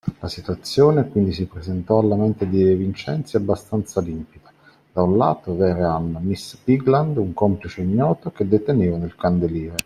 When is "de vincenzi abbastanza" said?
2.63-4.01